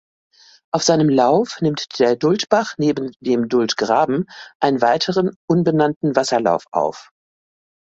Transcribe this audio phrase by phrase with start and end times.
[0.73, 4.25] Auf seinem Lauf nimmt der Dultbach neben dem Dultgraben
[4.59, 7.11] einen weiteren unbenannten Wasserlauf auf.